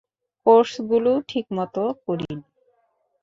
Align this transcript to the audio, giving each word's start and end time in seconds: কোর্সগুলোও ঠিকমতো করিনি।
কোর্সগুলোও 0.45 1.17
ঠিকমতো 1.29 1.83
করিনি। 2.05 2.37